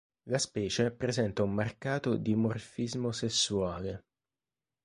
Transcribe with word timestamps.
La 0.29 0.39
specie 0.39 0.89
presenta 0.89 1.43
un 1.43 1.53
marcato 1.53 2.15
dimorfismo 2.15 3.11
sessuale. 3.11 4.05